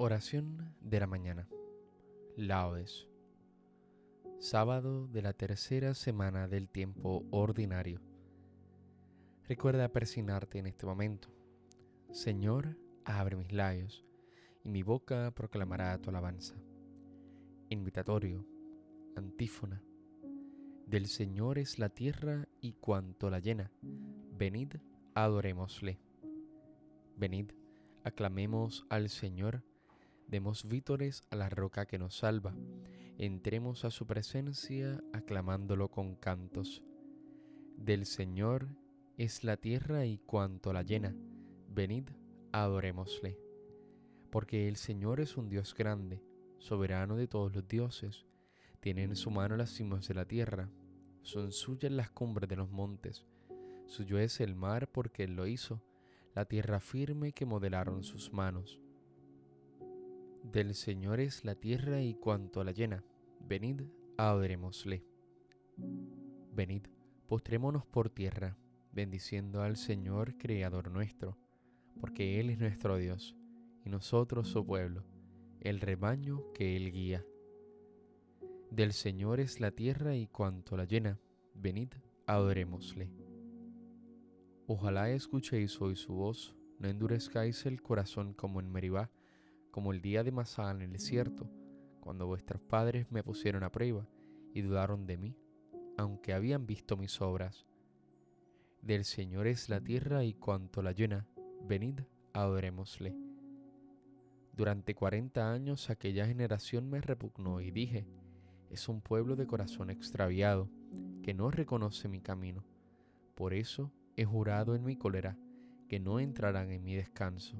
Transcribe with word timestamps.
Oración 0.00 0.76
de 0.80 1.00
la 1.00 1.08
mañana. 1.08 1.48
Laudes. 2.36 3.08
Sábado 4.38 5.08
de 5.08 5.22
la 5.22 5.32
tercera 5.32 5.92
semana 5.94 6.46
del 6.46 6.68
tiempo 6.68 7.26
ordinario. 7.32 8.00
Recuerda 9.48 9.88
persignarte 9.88 10.60
en 10.60 10.68
este 10.68 10.86
momento. 10.86 11.30
Señor, 12.12 12.78
abre 13.04 13.34
mis 13.34 13.50
labios, 13.50 14.04
y 14.62 14.68
mi 14.68 14.84
boca 14.84 15.32
proclamará 15.34 16.00
tu 16.00 16.10
alabanza. 16.10 16.54
Invitatorio. 17.68 18.46
Antífona. 19.16 19.82
Del 20.86 21.08
Señor 21.08 21.58
es 21.58 21.80
la 21.80 21.88
tierra 21.88 22.46
y 22.60 22.74
cuanto 22.74 23.30
la 23.30 23.40
llena. 23.40 23.72
Venid, 23.82 24.76
adorémosle. 25.16 25.98
Venid, 27.16 27.50
aclamemos 28.04 28.86
al 28.90 29.08
Señor 29.08 29.64
Demos 30.28 30.68
vítores 30.68 31.22
a 31.30 31.36
la 31.36 31.48
roca 31.48 31.86
que 31.86 31.98
nos 31.98 32.18
salva. 32.18 32.54
Entremos 33.16 33.86
a 33.86 33.90
su 33.90 34.06
presencia 34.06 35.02
aclamándolo 35.14 35.90
con 35.90 36.16
cantos. 36.16 36.82
Del 37.78 38.04
Señor 38.04 38.68
es 39.16 39.42
la 39.42 39.56
tierra 39.56 40.04
y 40.04 40.18
cuanto 40.18 40.74
la 40.74 40.82
llena. 40.82 41.16
Venid, 41.70 42.10
adorémosle. 42.52 43.38
Porque 44.30 44.68
el 44.68 44.76
Señor 44.76 45.18
es 45.20 45.38
un 45.38 45.48
Dios 45.48 45.74
grande, 45.74 46.22
soberano 46.58 47.16
de 47.16 47.26
todos 47.26 47.54
los 47.54 47.66
dioses. 47.66 48.26
Tiene 48.80 49.04
en 49.04 49.16
su 49.16 49.30
mano 49.30 49.56
las 49.56 49.70
cimas 49.70 50.08
de 50.08 50.14
la 50.14 50.26
tierra. 50.26 50.68
Son 51.22 51.52
suyas 51.52 51.90
las 51.90 52.10
cumbres 52.10 52.50
de 52.50 52.56
los 52.56 52.68
montes. 52.68 53.24
Suyo 53.86 54.18
es 54.18 54.40
el 54.40 54.54
mar 54.54 54.92
porque 54.92 55.24
Él 55.24 55.36
lo 55.36 55.46
hizo, 55.46 55.80
la 56.34 56.44
tierra 56.44 56.80
firme 56.80 57.32
que 57.32 57.46
modelaron 57.46 58.04
sus 58.04 58.30
manos. 58.30 58.78
Del 60.52 60.74
Señor 60.74 61.20
es 61.20 61.44
la 61.44 61.54
tierra 61.56 62.00
y 62.00 62.14
cuanto 62.14 62.64
la 62.64 62.72
llena. 62.72 63.04
Venid, 63.46 63.82
adorémosle. 64.16 65.04
Venid, 66.54 66.86
postrémonos 67.26 67.84
por 67.84 68.08
tierra, 68.08 68.56
bendiciendo 68.90 69.60
al 69.60 69.76
Señor, 69.76 70.38
Creador 70.38 70.90
nuestro, 70.90 71.36
porque 72.00 72.40
Él 72.40 72.48
es 72.48 72.58
nuestro 72.58 72.96
Dios, 72.96 73.36
y 73.84 73.90
nosotros 73.90 74.48
su 74.48 74.64
pueblo, 74.64 75.04
el 75.60 75.80
rebaño 75.80 76.50
que 76.54 76.76
Él 76.76 76.92
guía. 76.92 77.26
Del 78.70 78.94
Señor 78.94 79.40
es 79.40 79.60
la 79.60 79.72
tierra 79.72 80.16
y 80.16 80.28
cuanto 80.28 80.78
la 80.78 80.86
llena. 80.86 81.20
Venid, 81.52 81.90
adorémosle. 82.26 83.10
Ojalá 84.66 85.10
escuchéis 85.10 85.78
hoy 85.82 85.94
su 85.94 86.14
voz, 86.14 86.56
no 86.78 86.88
endurezcáis 86.88 87.66
el 87.66 87.82
corazón 87.82 88.32
como 88.32 88.60
en 88.60 88.72
Meribá, 88.72 89.10
como 89.78 89.92
el 89.92 90.02
día 90.02 90.24
de 90.24 90.32
Masá 90.32 90.72
en 90.72 90.82
el 90.82 90.90
desierto, 90.90 91.48
cuando 92.00 92.26
vuestros 92.26 92.60
padres 92.60 93.12
me 93.12 93.22
pusieron 93.22 93.62
a 93.62 93.70
prueba 93.70 94.08
y 94.52 94.60
dudaron 94.60 95.06
de 95.06 95.16
mí, 95.16 95.36
aunque 95.96 96.34
habían 96.34 96.66
visto 96.66 96.96
mis 96.96 97.20
obras. 97.20 97.64
Del 98.82 99.04
Señor 99.04 99.46
es 99.46 99.68
la 99.68 99.80
tierra 99.80 100.24
y 100.24 100.34
cuanto 100.34 100.82
la 100.82 100.90
llena, 100.90 101.28
venid, 101.62 102.00
adorémosle. 102.32 103.14
Durante 104.52 104.96
cuarenta 104.96 105.52
años 105.52 105.90
aquella 105.90 106.26
generación 106.26 106.90
me 106.90 107.00
repugnó 107.00 107.60
y 107.60 107.70
dije, 107.70 108.04
es 108.70 108.88
un 108.88 109.00
pueblo 109.00 109.36
de 109.36 109.46
corazón 109.46 109.90
extraviado, 109.90 110.68
que 111.22 111.34
no 111.34 111.52
reconoce 111.52 112.08
mi 112.08 112.20
camino. 112.20 112.64
Por 113.36 113.54
eso 113.54 113.92
he 114.16 114.24
jurado 114.24 114.74
en 114.74 114.82
mi 114.82 114.96
cólera 114.96 115.38
que 115.88 116.00
no 116.00 116.18
entrarán 116.18 116.72
en 116.72 116.82
mi 116.82 116.96
descanso. 116.96 117.56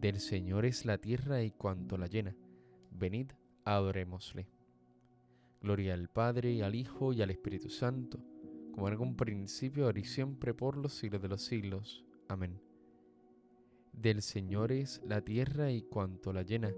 Del 0.00 0.18
Señor 0.18 0.64
es 0.64 0.86
la 0.86 0.96
tierra 0.96 1.42
y 1.42 1.50
cuanto 1.50 1.98
la 1.98 2.06
llena. 2.06 2.34
Venid, 2.90 3.32
adorémosle. 3.66 4.48
Gloria 5.60 5.92
al 5.92 6.08
Padre, 6.08 6.52
y 6.52 6.62
al 6.62 6.74
Hijo, 6.74 7.12
y 7.12 7.20
al 7.20 7.30
Espíritu 7.30 7.68
Santo, 7.68 8.18
como 8.72 8.88
en 8.88 8.98
un 8.98 9.14
principio, 9.14 9.84
ahora 9.84 10.00
y 10.00 10.04
siempre, 10.04 10.54
por 10.54 10.78
los 10.78 10.94
siglos 10.94 11.20
de 11.20 11.28
los 11.28 11.42
siglos. 11.42 12.02
Amén. 12.28 12.62
Del 13.92 14.22
Señor 14.22 14.72
es 14.72 15.02
la 15.04 15.20
tierra 15.20 15.70
y 15.70 15.82
cuanto 15.82 16.32
la 16.32 16.44
llena. 16.44 16.72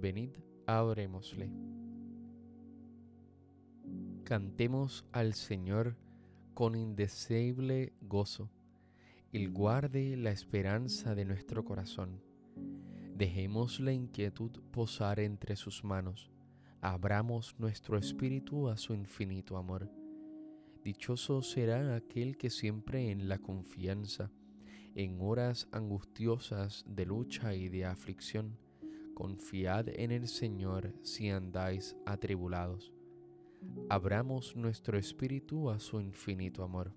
Venid, 0.00 0.30
adorémosle. 0.66 1.52
Cantemos 4.24 5.04
al 5.12 5.34
Señor 5.34 5.96
con 6.52 6.74
indeseable 6.74 7.92
gozo. 8.00 8.50
Él 9.32 9.52
guarde 9.52 10.16
la 10.16 10.32
esperanza 10.32 11.14
de 11.14 11.24
nuestro 11.24 11.64
corazón 11.64 12.25
Dejemos 13.16 13.80
la 13.80 13.94
inquietud 13.94 14.50
posar 14.72 15.20
entre 15.20 15.56
sus 15.56 15.82
manos, 15.84 16.30
abramos 16.82 17.58
nuestro 17.58 17.96
espíritu 17.96 18.68
a 18.68 18.76
su 18.76 18.92
infinito 18.92 19.56
amor. 19.56 19.90
Dichoso 20.84 21.40
será 21.40 21.96
aquel 21.96 22.36
que 22.36 22.50
siempre 22.50 23.10
en 23.10 23.26
la 23.26 23.38
confianza, 23.38 24.30
en 24.94 25.18
horas 25.22 25.66
angustiosas 25.72 26.84
de 26.86 27.06
lucha 27.06 27.54
y 27.54 27.70
de 27.70 27.86
aflicción, 27.86 28.58
confiad 29.14 29.88
en 29.88 30.10
el 30.10 30.28
Señor 30.28 30.92
si 31.00 31.30
andáis 31.30 31.96
atribulados. 32.04 32.92
Abramos 33.88 34.56
nuestro 34.56 34.98
espíritu 34.98 35.70
a 35.70 35.78
su 35.78 36.02
infinito 36.02 36.62
amor. 36.62 36.92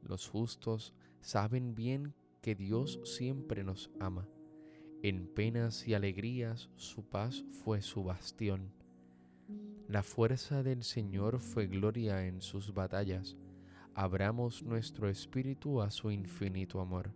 Los 0.00 0.26
justos 0.26 0.94
saben 1.20 1.74
bien 1.74 2.14
que 2.40 2.54
Dios 2.54 2.98
siempre 3.04 3.62
nos 3.62 3.90
ama 4.00 4.26
en 5.02 5.26
penas 5.26 5.88
y 5.88 5.94
alegrías 5.94 6.70
su 6.76 7.02
paz 7.02 7.44
fue 7.50 7.82
su 7.82 8.04
bastión. 8.04 8.72
La 9.88 10.04
fuerza 10.04 10.62
del 10.62 10.84
Señor 10.84 11.40
fue 11.40 11.66
gloria 11.66 12.24
en 12.26 12.40
sus 12.40 12.72
batallas. 12.72 13.36
Abramos 13.94 14.62
nuestro 14.62 15.08
espíritu 15.08 15.82
a 15.82 15.90
su 15.90 16.12
infinito 16.12 16.80
amor. 16.80 17.12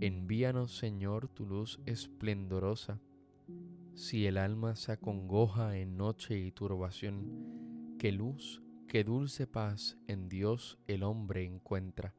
Envíanos, 0.00 0.76
Señor, 0.76 1.26
tu 1.28 1.46
luz 1.46 1.80
esplendorosa. 1.84 3.00
Si 3.94 4.26
el 4.26 4.38
alma 4.38 4.76
se 4.76 4.92
acongoja 4.92 5.76
en 5.76 5.96
noche 5.96 6.38
y 6.38 6.52
turbación, 6.52 7.96
qué 7.98 8.12
luz, 8.12 8.62
qué 8.86 9.02
dulce 9.02 9.48
paz 9.48 9.98
en 10.06 10.28
Dios 10.28 10.78
el 10.86 11.02
hombre 11.02 11.44
encuentra. 11.44 12.14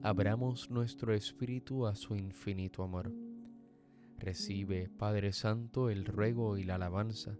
Abramos 0.00 0.70
nuestro 0.70 1.14
espíritu 1.14 1.86
a 1.86 1.96
su 1.96 2.14
infinito 2.14 2.84
amor. 2.84 3.12
Recibe, 4.22 4.88
Padre 4.88 5.32
Santo, 5.32 5.90
el 5.90 6.04
ruego 6.04 6.56
y 6.56 6.62
la 6.62 6.76
alabanza 6.76 7.36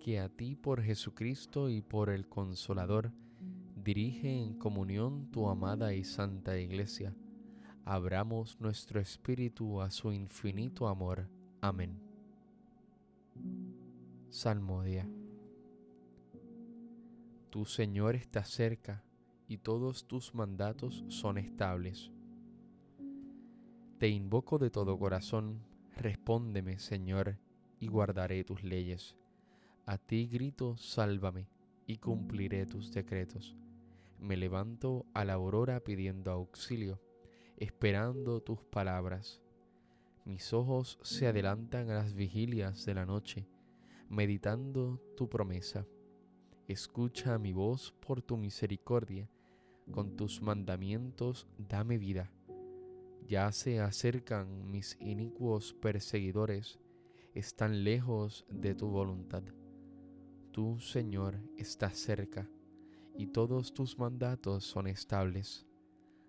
que 0.00 0.18
a 0.18 0.28
ti 0.28 0.56
por 0.56 0.82
Jesucristo 0.82 1.70
y 1.70 1.80
por 1.80 2.10
el 2.10 2.28
Consolador 2.28 3.12
dirige 3.76 4.28
en 4.28 4.54
comunión 4.54 5.30
tu 5.30 5.48
amada 5.48 5.94
y 5.94 6.02
santa 6.02 6.58
Iglesia. 6.58 7.14
Abramos 7.84 8.60
nuestro 8.60 9.00
espíritu 9.00 9.80
a 9.80 9.92
su 9.92 10.12
infinito 10.12 10.88
amor. 10.88 11.28
Amén. 11.60 12.00
Salmodia. 14.28 15.08
Tu 17.48 17.64
Señor 17.64 18.16
está 18.16 18.42
cerca 18.42 19.04
y 19.46 19.58
todos 19.58 20.08
tus 20.08 20.34
mandatos 20.34 21.04
son 21.06 21.38
estables. 21.38 22.10
Te 23.98 24.08
invoco 24.08 24.58
de 24.58 24.70
todo 24.70 24.98
corazón 24.98 25.77
Respóndeme, 25.98 26.78
Señor, 26.78 27.38
y 27.80 27.88
guardaré 27.88 28.44
tus 28.44 28.62
leyes. 28.62 29.16
A 29.84 29.98
ti 29.98 30.28
grito, 30.28 30.76
sálvame, 30.76 31.48
y 31.88 31.96
cumpliré 31.96 32.66
tus 32.66 32.92
decretos. 32.92 33.56
Me 34.20 34.36
levanto 34.36 35.06
a 35.12 35.24
la 35.24 35.32
aurora 35.32 35.80
pidiendo 35.80 36.30
auxilio, 36.30 37.00
esperando 37.56 38.40
tus 38.40 38.62
palabras. 38.62 39.42
Mis 40.24 40.52
ojos 40.52 41.00
se 41.02 41.26
adelantan 41.26 41.90
a 41.90 41.94
las 41.94 42.14
vigilias 42.14 42.86
de 42.86 42.94
la 42.94 43.04
noche, 43.04 43.48
meditando 44.08 45.02
tu 45.16 45.28
promesa. 45.28 45.84
Escucha 46.68 47.40
mi 47.40 47.52
voz 47.52 47.92
por 48.06 48.22
tu 48.22 48.36
misericordia, 48.36 49.28
con 49.90 50.14
tus 50.14 50.42
mandamientos 50.42 51.48
dame 51.58 51.98
vida 51.98 52.30
ya 53.28 53.52
se 53.52 53.80
acercan 53.80 54.70
mis 54.70 54.96
inicuos 55.00 55.74
perseguidores, 55.74 56.80
están 57.34 57.84
lejos 57.84 58.46
de 58.48 58.74
tu 58.74 58.88
voluntad. 58.88 59.42
Tú, 60.50 60.80
Señor, 60.80 61.38
estás 61.58 61.98
cerca, 61.98 62.48
y 63.14 63.26
todos 63.26 63.74
tus 63.74 63.98
mandatos 63.98 64.64
son 64.64 64.86
estables. 64.86 65.66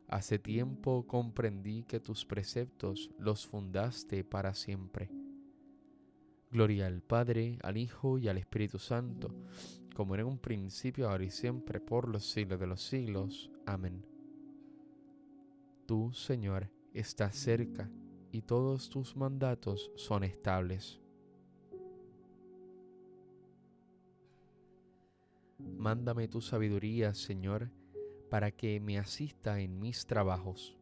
Hace 0.10 0.40
tiempo 0.40 1.08
comprendí 1.08 1.84
que 1.84 2.02
tus 2.02 2.26
preceptos 2.26 3.12
los 3.18 3.48
fundaste 3.48 4.26
para 4.26 4.54
siempre. 4.54 5.10
Gloria 6.52 6.88
al 6.88 7.02
Padre, 7.02 7.60
al 7.64 7.78
Hijo 7.78 8.18
y 8.18 8.28
al 8.28 8.38
Espíritu 8.38 8.78
Santo, 8.78 9.34
como 9.96 10.16
en 10.16 10.26
un 10.26 10.38
principio, 10.38 11.10
ahora 11.10 11.24
y 11.24 11.30
siempre, 11.30 11.80
por 11.80 12.10
los 12.10 12.26
siglos 12.26 12.60
de 12.60 12.68
los 12.68 12.82
siglos. 12.82 13.52
Amén. 13.66 14.04
Tú, 15.86 16.12
Señor, 16.12 16.70
está 16.94 17.32
cerca 17.32 17.90
y 18.32 18.42
todos 18.42 18.90
tus 18.90 19.16
mandatos 19.16 19.92
son 19.96 20.24
estables. 20.24 21.00
Mándame 25.58 26.28
tu 26.28 26.42
sabiduría, 26.42 27.14
Señor, 27.14 27.70
para 28.30 28.52
que 28.52 28.80
me 28.80 28.98
asista 28.98 29.60
en 29.60 29.80
mis 29.80 30.06
trabajos. 30.06 30.78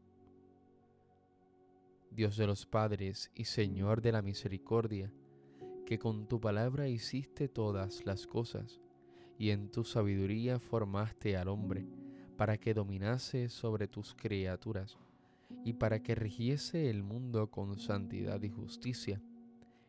Dios 2.12 2.36
de 2.38 2.48
los 2.48 2.65
padres 2.65 3.31
y 3.36 3.45
Señor 3.45 4.01
de 4.01 4.12
la 4.12 4.21
misericordia, 4.21 5.12
que 5.86 6.00
con 6.00 6.27
tu 6.27 6.42
palabra 6.42 6.88
hiciste 6.88 7.48
todas 7.48 8.06
las 8.06 8.27
cosas, 8.27 8.81
y 9.38 9.51
en 9.51 9.69
tu 9.69 9.83
sabiduría 9.83 10.60
formaste 10.60 11.38
al 11.38 11.48
hombre, 11.48 11.88
para 12.36 12.57
que 12.57 12.74
dominase 12.74 13.50
sobre 13.50 13.88
tus 13.88 14.13
criaturas, 14.15 14.98
y 15.63 15.73
para 15.73 16.01
que 16.03 16.15
rigiese 16.15 16.89
el 16.89 17.03
mundo 17.03 17.49
con 17.51 17.77
santidad 17.77 18.41
y 18.41 18.49
justicia, 18.49 19.21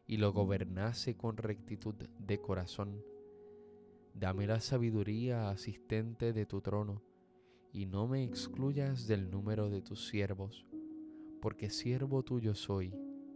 y 0.06 0.16
lo 0.16 0.32
gobernase 0.32 1.16
con 1.16 1.36
rectitud 1.36 1.94
de 2.18 2.40
corazón. 2.40 3.02
Dame 4.14 4.46
la 4.46 4.60
sabiduría 4.60 5.50
asistente 5.50 6.32
de 6.32 6.46
tu 6.46 6.60
trono, 6.60 7.02
y 7.72 7.86
no 7.86 8.08
me 8.08 8.24
excluyas 8.24 9.06
del 9.06 9.30
número 9.30 9.68
de 9.70 9.82
tus 9.82 10.08
siervos, 10.08 10.66
porque 11.40 11.70
siervo 11.70 12.22
tuyo 12.22 12.54
soy, 12.54 12.94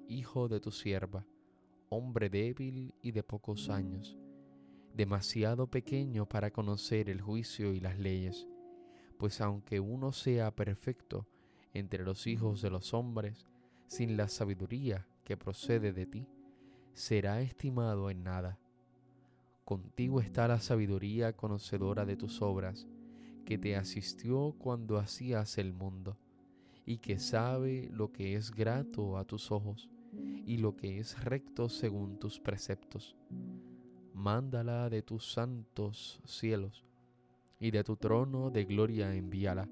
hijo 0.08 0.48
de 0.48 0.60
tu 0.60 0.70
sierva 0.70 1.26
hombre 1.94 2.30
débil 2.30 2.94
y 3.02 3.12
de 3.12 3.22
pocos 3.22 3.68
años, 3.68 4.16
demasiado 4.94 5.66
pequeño 5.66 6.26
para 6.26 6.50
conocer 6.50 7.10
el 7.10 7.20
juicio 7.20 7.74
y 7.74 7.80
las 7.80 7.98
leyes, 7.98 8.48
pues 9.18 9.42
aunque 9.42 9.78
uno 9.78 10.12
sea 10.12 10.54
perfecto 10.54 11.26
entre 11.74 12.04
los 12.04 12.26
hijos 12.26 12.62
de 12.62 12.70
los 12.70 12.94
hombres, 12.94 13.46
sin 13.86 14.16
la 14.16 14.28
sabiduría 14.28 15.06
que 15.24 15.36
procede 15.36 15.92
de 15.92 16.06
ti, 16.06 16.26
será 16.92 17.40
estimado 17.40 18.10
en 18.10 18.22
nada. 18.22 18.58
Contigo 19.64 20.20
está 20.20 20.48
la 20.48 20.60
sabiduría 20.60 21.34
conocedora 21.34 22.04
de 22.04 22.16
tus 22.16 22.42
obras, 22.42 22.86
que 23.44 23.58
te 23.58 23.76
asistió 23.76 24.54
cuando 24.58 24.98
hacías 24.98 25.58
el 25.58 25.72
mundo, 25.72 26.16
y 26.84 26.98
que 26.98 27.18
sabe 27.18 27.88
lo 27.92 28.12
que 28.12 28.34
es 28.34 28.50
grato 28.50 29.16
a 29.16 29.24
tus 29.24 29.52
ojos 29.52 29.88
y 30.44 30.58
lo 30.58 30.76
que 30.76 30.98
es 30.98 31.22
recto 31.24 31.68
según 31.68 32.18
tus 32.18 32.40
preceptos. 32.40 33.16
Mándala 34.14 34.90
de 34.90 35.02
tus 35.02 35.32
santos 35.32 36.20
cielos 36.24 36.84
y 37.58 37.70
de 37.70 37.84
tu 37.84 37.96
trono 37.96 38.50
de 38.50 38.64
gloria 38.64 39.14
envíala, 39.14 39.68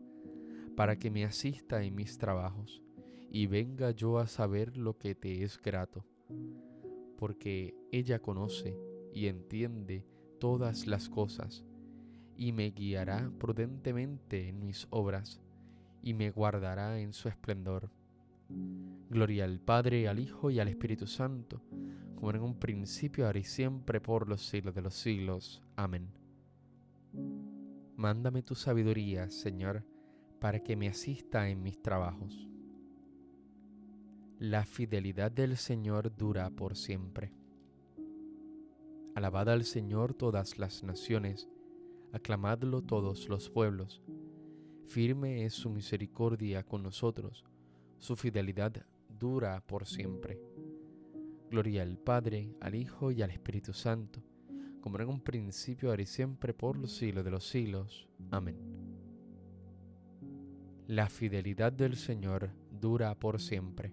para 0.77 0.99
que 0.99 1.11
me 1.11 1.25
asista 1.25 1.83
en 1.83 1.95
mis 1.95 2.19
trabajos 2.19 2.83
y 3.31 3.47
venga 3.47 3.91
yo 3.91 4.19
a 4.19 4.27
saber 4.27 4.77
lo 4.77 4.99
que 4.99 5.15
te 5.15 5.43
es 5.43 5.61
grato, 5.61 6.05
porque 7.17 7.75
ella 7.93 8.21
conoce 8.21 8.77
y 9.13 9.27
entiende 9.27 10.05
todas 10.39 10.87
las 10.87 11.09
cosas 11.09 11.65
y 12.37 12.53
me 12.53 12.71
guiará 12.71 13.31
prudentemente 13.39 14.49
en 14.49 14.61
mis 14.61 14.87
obras 14.91 15.41
y 16.03 16.15
me 16.15 16.31
guardará 16.31 17.01
en 17.01 17.13
su 17.13 17.29
esplendor 17.29 17.91
Gloria 19.11 19.45
al 19.45 19.61
Padre, 19.61 20.09
al 20.09 20.19
Hijo 20.19 20.51
y 20.51 20.61
al 20.61 20.69
Espíritu 20.69 21.07
Santo, 21.07 21.63
como 22.15 22.31
en 22.31 22.43
un 22.43 22.59
principio, 22.59 23.27
ahora 23.27 23.39
y 23.39 23.45
siempre, 23.45 24.01
por 24.01 24.29
los 24.29 24.47
siglos 24.47 24.75
de 24.75 24.83
los 24.83 24.95
siglos. 24.95 25.63
Amén. 25.77 26.11
Mándame 27.97 28.43
tu 28.43 28.55
sabiduría, 28.55 29.29
Señor, 29.31 29.85
para 30.41 30.61
que 30.61 30.77
me 30.77 30.89
asista 30.89 31.49
en 31.49 31.63
mis 31.63 31.81
trabajos. 31.81 32.49
La 34.39 34.65
fidelidad 34.65 35.31
del 35.31 35.57
Señor 35.57 36.17
dura 36.17 36.51
por 36.51 36.77
siempre. 36.77 37.33
Alabad 39.15 39.51
al 39.51 39.65
Señor 39.65 40.15
todas 40.15 40.59
las 40.59 40.83
naciones, 40.83 41.49
aclamadlo 42.13 42.83
todos 42.83 43.29
los 43.29 43.51
pueblos. 43.51 44.03
Firme 44.87 45.45
es 45.45 45.55
su 45.55 45.71
misericordia 45.71 46.65
con 46.65 46.83
nosotros 46.83 47.45
su 48.01 48.17
fidelidad 48.17 48.87
dura 49.09 49.63
por 49.67 49.87
siempre. 49.87 50.41
Gloria 51.51 51.83
al 51.83 51.99
Padre, 51.99 52.57
al 52.61 52.75
Hijo 52.75 53.13
y 53.13 53.21
al 53.21 53.31
Espíritu 53.31 53.75
Santo, 53.75 54.23
como 54.81 54.99
en 54.99 55.09
un 55.09 55.21
principio, 55.21 55.91
ahora 55.91 56.03
y 56.03 56.07
siempre, 56.07 56.55
por 56.55 56.79
los 56.79 56.93
siglos 56.93 57.25
de 57.25 57.31
los 57.31 57.47
siglos. 57.47 58.09
Amén. 58.31 58.80
La 60.91 61.09
fidelidad 61.09 61.73
del 61.73 61.95
Señor 61.95 62.51
dura 62.81 63.15
por 63.15 63.41
siempre. 63.41 63.93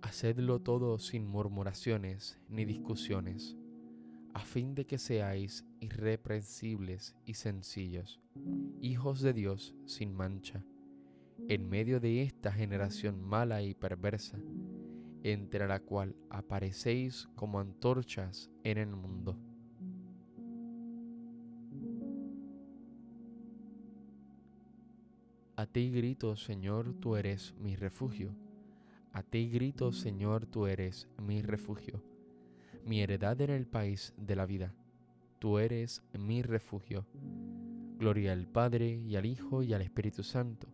Hacedlo 0.00 0.60
todo 0.60 1.00
sin 1.00 1.26
murmuraciones 1.26 2.38
ni 2.48 2.64
discusiones 2.64 3.56
a 4.32 4.44
fin 4.44 4.76
de 4.76 4.86
que 4.86 4.98
seáis 4.98 5.66
irreprensibles 5.80 7.16
y 7.24 7.34
sencillos, 7.34 8.20
hijos 8.80 9.20
de 9.22 9.32
Dios 9.32 9.74
sin 9.86 10.14
mancha, 10.14 10.62
en 11.48 11.68
medio 11.68 11.98
de 11.98 12.22
esta 12.22 12.52
generación 12.52 13.20
mala 13.20 13.60
y 13.60 13.74
perversa, 13.74 14.38
entre 15.24 15.66
la 15.66 15.80
cual 15.80 16.14
aparecéis 16.30 17.28
como 17.34 17.58
antorchas 17.58 18.52
en 18.62 18.78
el 18.78 18.94
mundo. 18.94 19.36
A 25.56 25.66
ti 25.66 25.90
grito, 25.90 26.36
Señor, 26.36 26.94
tú 27.00 27.16
eres 27.16 27.54
mi 27.58 27.76
refugio. 27.76 28.34
A 29.12 29.22
ti 29.22 29.48
grito, 29.48 29.92
Señor, 29.92 30.46
tú 30.46 30.66
eres 30.66 31.08
mi 31.18 31.42
refugio 31.42 32.02
mi 32.86 33.02
heredad 33.02 33.40
en 33.40 33.50
el 33.50 33.66
país 33.66 34.14
de 34.16 34.36
la 34.36 34.46
vida. 34.46 34.72
Tú 35.40 35.58
eres 35.58 36.02
mi 36.12 36.42
refugio. 36.42 37.04
Gloria 37.98 38.32
al 38.32 38.46
Padre 38.46 38.94
y 38.94 39.16
al 39.16 39.26
Hijo 39.26 39.62
y 39.62 39.74
al 39.74 39.82
Espíritu 39.82 40.22
Santo. 40.22 40.68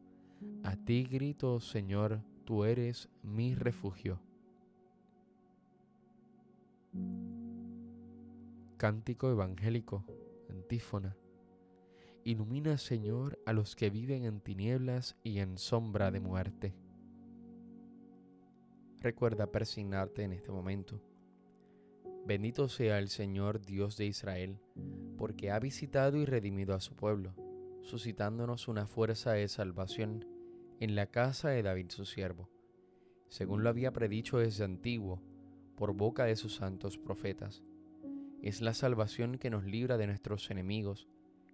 A 0.62 0.76
ti 0.76 1.04
grito, 1.04 1.58
Señor, 1.58 2.20
tú 2.44 2.64
eres 2.64 3.08
mi 3.22 3.54
refugio. 3.54 4.20
Cántico 8.76 9.30
evangélico, 9.30 10.04
antífona. 10.50 11.16
Ilumina, 12.24 12.78
Señor, 12.78 13.38
a 13.46 13.52
los 13.52 13.76
que 13.76 13.90
viven 13.90 14.24
en 14.24 14.40
tinieblas 14.40 15.16
y 15.22 15.38
en 15.38 15.58
sombra 15.58 16.10
de 16.10 16.20
muerte. 16.20 16.74
Recuerda 19.00 19.50
persignarte 19.50 20.22
en 20.22 20.32
este 20.32 20.52
momento 20.52 21.02
Bendito 22.24 22.68
sea 22.68 23.00
el 23.00 23.08
Señor 23.08 23.66
Dios 23.66 23.96
de 23.96 24.06
Israel, 24.06 24.60
porque 25.18 25.50
ha 25.50 25.58
visitado 25.58 26.18
y 26.18 26.24
redimido 26.24 26.72
a 26.72 26.80
su 26.80 26.94
pueblo, 26.94 27.34
suscitándonos 27.82 28.68
una 28.68 28.86
fuerza 28.86 29.32
de 29.32 29.48
salvación 29.48 30.24
en 30.78 30.94
la 30.94 31.06
casa 31.06 31.48
de 31.48 31.64
David 31.64 31.86
su 31.88 32.04
siervo, 32.04 32.48
según 33.28 33.64
lo 33.64 33.70
había 33.70 33.92
predicho 33.92 34.38
desde 34.38 34.62
antiguo, 34.62 35.20
por 35.76 35.94
boca 35.94 36.24
de 36.24 36.36
sus 36.36 36.54
santos 36.54 36.96
profetas. 36.96 37.64
Es 38.40 38.60
la 38.60 38.72
salvación 38.72 39.36
que 39.36 39.50
nos 39.50 39.64
libra 39.64 39.96
de 39.96 40.06
nuestros 40.06 40.48
enemigos 40.52 41.08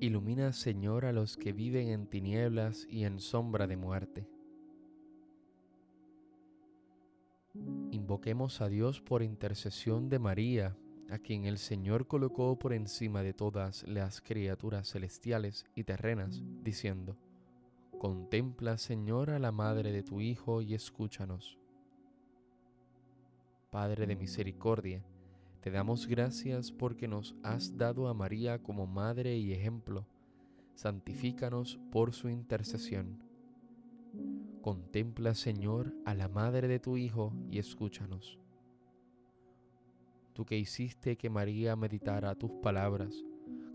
Ilumina, 0.00 0.52
Señor, 0.52 1.04
a 1.04 1.12
los 1.12 1.36
que 1.36 1.52
viven 1.52 1.88
en 1.88 2.06
tinieblas 2.06 2.86
y 2.88 3.04
en 3.04 3.18
sombra 3.18 3.66
de 3.66 3.76
muerte. 3.76 4.28
Invoquemos 7.90 8.60
a 8.60 8.68
Dios 8.68 9.00
por 9.00 9.22
intercesión 9.22 10.08
de 10.08 10.20
María, 10.20 10.76
a 11.10 11.18
quien 11.18 11.46
el 11.46 11.58
Señor 11.58 12.06
colocó 12.06 12.58
por 12.58 12.72
encima 12.72 13.22
de 13.22 13.32
todas 13.32 13.82
las 13.88 14.20
criaturas 14.20 14.92
celestiales 14.92 15.66
y 15.74 15.82
terrenas, 15.82 16.44
diciendo, 16.62 17.16
Contempla, 17.98 18.78
Señor, 18.78 19.30
a 19.30 19.40
la 19.40 19.50
madre 19.50 19.90
de 19.90 20.04
tu 20.04 20.20
Hijo 20.20 20.62
y 20.62 20.74
escúchanos. 20.74 21.58
Padre 23.70 24.06
de 24.06 24.14
misericordia, 24.14 25.02
te 25.60 25.72
damos 25.72 26.06
gracias 26.06 26.70
porque 26.70 27.08
nos 27.08 27.34
has 27.42 27.76
dado 27.76 28.06
a 28.08 28.14
María 28.14 28.62
como 28.62 28.86
madre 28.86 29.36
y 29.36 29.52
ejemplo. 29.52 30.06
Santifícanos 30.74 31.80
por 31.90 32.12
su 32.12 32.28
intercesión. 32.28 33.24
Contempla, 34.62 35.34
Señor, 35.34 35.92
a 36.04 36.14
la 36.14 36.28
madre 36.28 36.68
de 36.68 36.78
tu 36.78 36.96
Hijo 36.96 37.32
y 37.50 37.58
escúchanos. 37.58 38.38
Tú 40.32 40.44
que 40.44 40.56
hiciste 40.56 41.16
que 41.16 41.28
María 41.28 41.74
meditara 41.74 42.36
tus 42.36 42.52
palabras, 42.62 43.24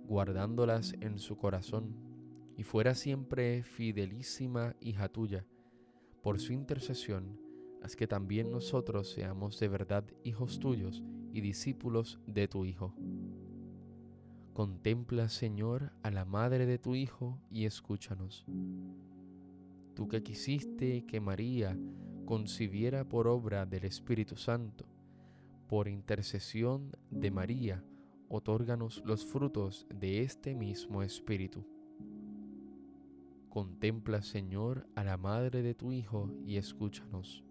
guardándolas 0.07 0.93
en 1.01 1.19
su 1.19 1.35
corazón, 1.35 1.93
y 2.55 2.63
fuera 2.63 2.95
siempre 2.95 3.63
fidelísima 3.63 4.75
hija 4.79 5.09
tuya, 5.09 5.45
por 6.21 6.39
su 6.39 6.53
intercesión, 6.53 7.37
haz 7.81 7.97
que 7.97 8.07
también 8.07 8.49
nosotros 8.49 9.09
seamos 9.11 9.59
de 9.59 9.67
verdad 9.67 10.05
hijos 10.23 10.59
tuyos 10.59 11.03
y 11.33 11.41
discípulos 11.41 12.19
de 12.27 12.47
tu 12.47 12.63
Hijo. 12.63 12.93
Contempla, 14.53 15.29
Señor, 15.29 15.91
a 16.03 16.11
la 16.11 16.25
madre 16.25 16.67
de 16.67 16.77
tu 16.77 16.93
Hijo 16.93 17.39
y 17.49 17.65
escúchanos. 17.65 18.45
Tú 19.95 20.07
que 20.07 20.21
quisiste 20.21 21.05
que 21.07 21.19
María 21.19 21.75
concibiera 22.25 23.09
por 23.09 23.27
obra 23.27 23.65
del 23.65 23.85
Espíritu 23.85 24.37
Santo, 24.37 24.85
por 25.67 25.87
intercesión 25.87 26.91
de 27.09 27.31
María, 27.31 27.83
otórganos 28.29 29.01
los 29.03 29.25
frutos 29.25 29.87
de 29.89 30.21
este 30.21 30.53
mismo 30.53 31.01
Espíritu. 31.01 31.65
Contempla, 33.49 34.21
Señor, 34.21 34.87
a 34.95 35.03
la 35.03 35.17
madre 35.17 35.63
de 35.63 35.73
tu 35.73 35.91
Hijo 35.91 36.29
y 36.45 36.57
escúchanos 36.57 37.43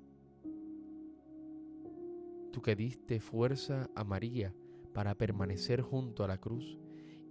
tú 2.52 2.62
que 2.62 2.76
diste 2.76 3.18
fuerza 3.18 3.90
a 3.97 4.04
María 4.04 4.54
para 4.92 5.16
permanecer 5.16 5.80
junto 5.80 6.23
a 6.23 6.28
la 6.28 6.38
cruz 6.38 6.78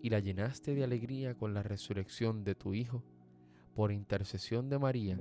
y 0.01 0.09
la 0.09 0.19
llenaste 0.19 0.73
de 0.75 0.83
alegría 0.83 1.35
con 1.35 1.53
la 1.53 1.63
resurrección 1.63 2.43
de 2.43 2.55
tu 2.55 2.73
Hijo, 2.73 3.03
por 3.75 3.91
intercesión 3.91 4.67
de 4.69 4.79
María, 4.79 5.19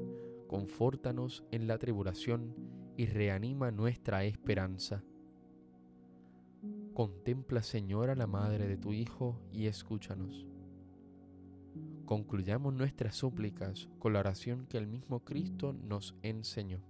confórtanos 0.49 1.45
en 1.53 1.69
la 1.69 1.79
tribulación 1.79 2.55
y 2.97 3.07
reanima 3.07 3.71
nuestra 3.71 4.25
esperanza. 4.25 5.05
Contempla, 6.95 7.63
Señor, 7.63 8.11
a 8.11 8.17
la 8.17 8.27
Madre 8.27 8.67
de 8.67 8.77
tu 8.77 8.93
Hijo 8.93 9.41
y 9.53 9.67
escúchanos. 9.67 10.47
Concluyamos 12.05 12.75
nuestras 12.75 13.15
súplicas 13.15 13.89
con 14.01 14.15
la 14.15 14.21
oración 14.21 14.67
que 14.67 14.79
el 14.79 14.89
mismo 14.89 15.21
Cristo 15.21 15.73
nos 15.73 16.17
enseñó. 16.23 16.90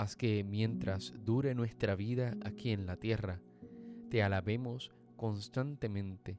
Haz 0.00 0.16
que 0.16 0.42
mientras 0.44 1.12
dure 1.26 1.54
nuestra 1.54 1.94
vida 1.94 2.34
aquí 2.42 2.70
en 2.70 2.86
la 2.86 2.96
tierra, 2.96 3.42
te 4.08 4.22
alabemos 4.22 4.90
constantemente 5.18 6.38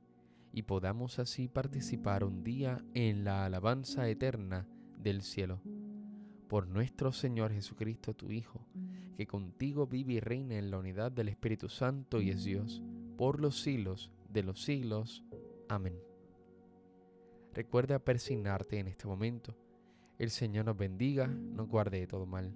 y 0.51 0.63
podamos 0.63 1.20
así 1.20 1.48
participar 1.48 2.24
un 2.24 2.44
día 2.44 2.84
en 2.96 3.24
la 3.24 3.46
alabanza 3.46 4.10
eterna 4.10 4.65
del 4.98 5.22
cielo. 5.22 5.62
Por 6.48 6.65
nuestro 6.65 7.12
Señor 7.12 7.51
Jesucristo, 7.51 8.15
tu 8.15 8.32
Hijo, 8.32 8.65
que 9.15 9.27
contigo 9.27 9.86
vive 9.86 10.13
y 10.13 10.20
reina 10.22 10.58
en 10.58 10.72
la 10.72 10.80
unidad 10.80 11.12
del 11.12 11.30
Espíritu 11.30 11.70
Santo 11.70 12.20
y 12.20 12.32
es 12.32 12.44
Dios, 12.44 12.82
por 13.15 13.39
los 13.39 13.62
siglos 13.62 14.10
de 14.27 14.41
los 14.41 14.63
siglos. 14.63 15.24
Amén. 15.70 16.00
Recuerda 17.53 18.00
persignarte 18.00 18.80
en 18.80 18.88
este 18.88 19.06
momento. 19.06 19.56
El 20.18 20.32
Señor 20.32 20.65
nos 20.65 20.77
bendiga, 20.77 21.27
nos 21.27 21.68
guarde 21.68 22.00
de 22.00 22.08
todo 22.08 22.25
mal 22.25 22.56